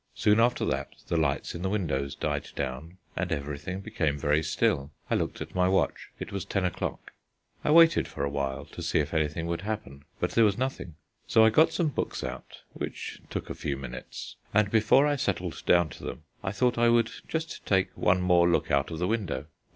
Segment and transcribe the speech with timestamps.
[0.15, 4.89] Soon after that the lights in the windows died down and everything became very still.
[5.11, 6.09] I looked at my watch.
[6.17, 7.11] It was ten o'clock.
[7.63, 10.95] I waited for a while to see if anything would happen, but there was nothing;
[11.27, 15.63] so I got some books out (which took a few minutes) and before I settled
[15.67, 19.07] down to them I thought I would just take one more look out of the
[19.07, 19.45] window.